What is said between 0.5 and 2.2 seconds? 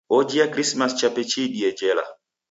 Krisimasi chape chiidie jela.